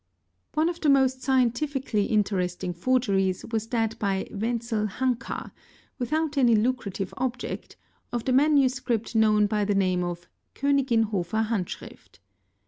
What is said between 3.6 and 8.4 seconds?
that by Wenzel Hanka, without any lucrative object, of the